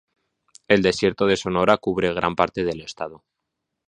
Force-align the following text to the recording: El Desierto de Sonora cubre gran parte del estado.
El 0.67 0.81
Desierto 0.81 1.27
de 1.27 1.37
Sonora 1.37 1.77
cubre 1.77 2.11
gran 2.11 2.35
parte 2.35 2.63
del 2.63 2.81
estado. 2.81 3.23